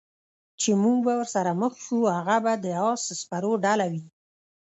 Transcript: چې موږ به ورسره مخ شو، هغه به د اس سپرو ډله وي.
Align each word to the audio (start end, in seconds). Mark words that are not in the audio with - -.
چې 0.61 0.69
موږ 0.83 0.97
به 1.05 1.13
ورسره 1.19 1.51
مخ 1.61 1.73
شو، 1.83 1.97
هغه 2.17 2.37
به 2.43 2.53
د 2.63 2.65
اس 2.89 3.03
سپرو 3.21 3.51
ډله 3.65 3.85
وي. 3.91 4.03